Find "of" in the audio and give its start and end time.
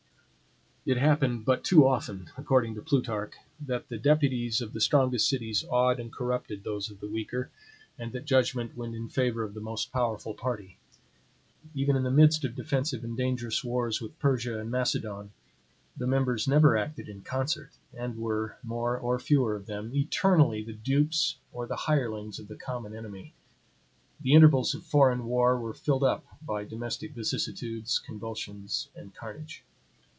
4.61-4.73, 6.89-6.99, 9.43-9.53, 12.43-12.55, 19.55-19.67, 22.39-22.47, 24.73-24.83